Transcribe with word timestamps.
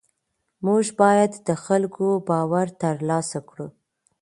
موږ 0.65 0.85
باید 1.01 1.31
د 1.47 1.49
خلکو 1.65 2.07
باور 2.27 2.67
ترلاسه 2.81 3.39
کړو. 3.49 3.67